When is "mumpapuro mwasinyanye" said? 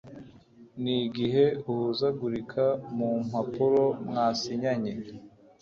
2.95-4.91